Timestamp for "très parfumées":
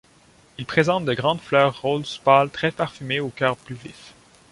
2.49-3.19